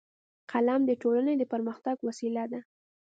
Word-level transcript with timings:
قلم 0.51 0.81
د 0.85 0.91
ټولنې 1.01 1.33
د 1.37 1.43
پرمختګ 1.53 1.95
وسیله 2.07 2.43
ده 2.51 2.59